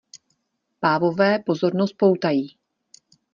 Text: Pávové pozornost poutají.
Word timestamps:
Pávové 0.79 1.39
pozornost 1.39 1.93
poutají. 1.97 2.57